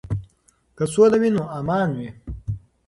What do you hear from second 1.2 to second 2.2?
وي نو امان وي.